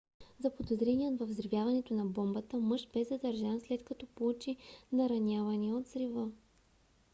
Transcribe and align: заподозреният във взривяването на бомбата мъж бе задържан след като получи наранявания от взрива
заподозреният 0.39 1.19
във 1.19 1.29
взривяването 1.29 1.93
на 1.93 2.05
бомбата 2.05 2.57
мъж 2.57 2.87
бе 2.93 3.03
задържан 3.03 3.59
след 3.59 3.83
като 3.85 4.05
получи 4.15 4.57
наранявания 4.91 5.75
от 5.75 5.85
взрива 5.87 6.31